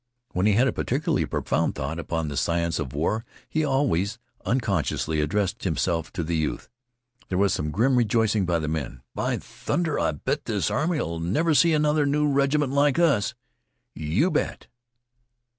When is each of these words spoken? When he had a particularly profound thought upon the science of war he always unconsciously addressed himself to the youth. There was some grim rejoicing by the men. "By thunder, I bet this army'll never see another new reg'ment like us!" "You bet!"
When 0.31 0.47
he 0.47 0.53
had 0.53 0.67
a 0.67 0.73
particularly 0.73 1.27
profound 1.27 1.75
thought 1.75 1.99
upon 1.99 2.27
the 2.27 2.35
science 2.35 2.79
of 2.79 2.91
war 2.91 3.23
he 3.47 3.63
always 3.63 4.17
unconsciously 4.43 5.21
addressed 5.21 5.63
himself 5.63 6.11
to 6.13 6.23
the 6.23 6.35
youth. 6.35 6.69
There 7.29 7.37
was 7.37 7.53
some 7.53 7.69
grim 7.69 7.95
rejoicing 7.97 8.47
by 8.47 8.57
the 8.57 8.67
men. 8.67 9.03
"By 9.13 9.37
thunder, 9.37 9.99
I 9.99 10.13
bet 10.13 10.45
this 10.45 10.71
army'll 10.71 11.19
never 11.19 11.53
see 11.53 11.73
another 11.75 12.07
new 12.07 12.27
reg'ment 12.27 12.71
like 12.71 12.97
us!" 12.97 13.35
"You 13.93 14.31
bet!" 14.31 14.65